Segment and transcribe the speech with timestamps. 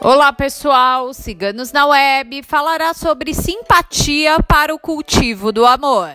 [0.00, 6.10] Olá pessoal, Ciganos na Web falará sobre simpatia para o cultivo do amor.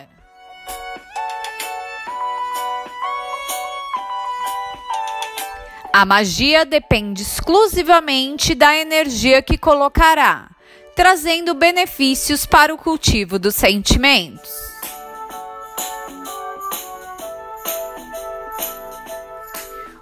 [5.92, 10.48] A magia depende exclusivamente da energia que colocará,
[10.94, 14.48] trazendo benefícios para o cultivo dos sentimentos.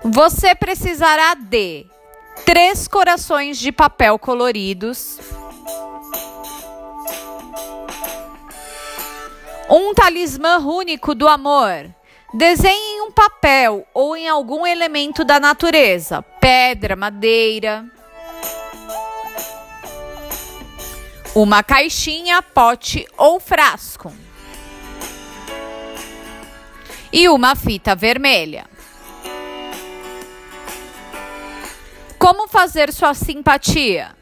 [0.05, 1.87] Você precisará de
[2.51, 5.21] três corações de papel coloridos,
[9.71, 11.95] um talismã único do amor.
[12.35, 17.87] Desenhe em um papel ou em algum elemento da natureza, pedra, madeira.
[21.33, 24.13] Uma caixinha, pote ou frasco.
[27.13, 28.67] E uma fita vermelha.
[32.21, 34.15] Como fazer sua simpatia?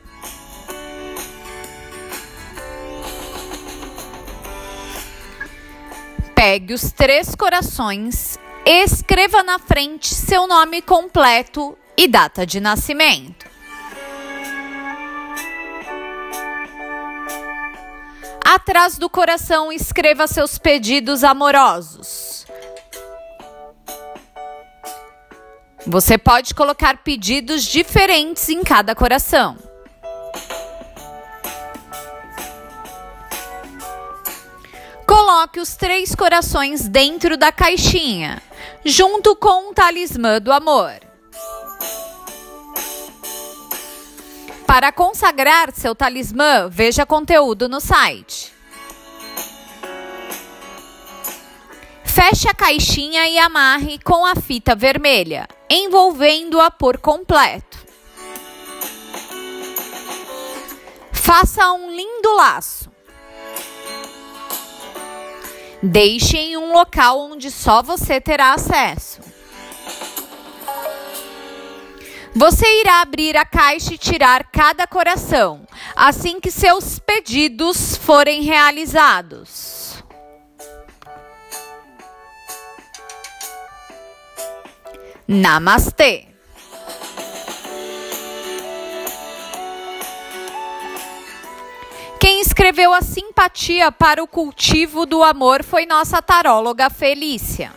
[6.32, 13.46] Pegue os três corações, escreva na frente seu nome completo e data de nascimento.
[18.44, 22.27] Atrás do coração, escreva seus pedidos amorosos.
[25.86, 29.56] Você pode colocar pedidos diferentes em cada coração.
[35.06, 38.42] Coloque os três corações dentro da caixinha,
[38.84, 40.92] junto com o talismã do amor.
[44.66, 48.52] Para consagrar seu talismã, veja conteúdo no site.
[52.04, 57.78] Feche a caixinha e amarre com a fita vermelha envolvendo-a por completo.
[61.12, 62.90] Faça um lindo laço.
[65.82, 69.20] Deixe em um local onde só você terá acesso.
[72.34, 80.02] Você irá abrir a caixa e tirar cada coração assim que seus pedidos forem realizados.
[85.30, 86.24] Namastê!
[92.18, 97.74] Quem escreveu a simpatia para o cultivo do amor foi nossa taróloga Felícia.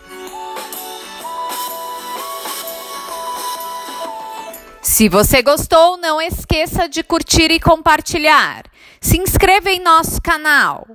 [4.81, 8.63] Se você gostou, não esqueça de curtir e compartilhar.
[9.01, 10.88] Se inscreva em nosso canal.